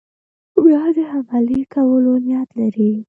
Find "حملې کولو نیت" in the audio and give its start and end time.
1.11-2.49